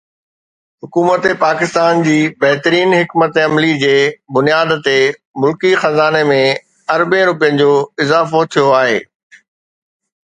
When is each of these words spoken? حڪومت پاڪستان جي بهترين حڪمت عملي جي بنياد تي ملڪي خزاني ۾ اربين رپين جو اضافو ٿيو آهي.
حڪومت 0.83 1.25
پاڪستان 1.43 1.99
جي 2.07 2.15
بهترين 2.43 2.95
حڪمت 2.99 3.37
عملي 3.43 3.69
جي 3.83 3.93
بنياد 4.39 4.73
تي 4.89 4.97
ملڪي 5.45 5.71
خزاني 5.83 6.23
۾ 6.33 6.41
اربين 6.97 7.25
رپين 7.33 7.61
جو 7.63 7.71
اضافو 8.07 8.45
ٿيو 8.53 8.65
آهي. 8.81 8.97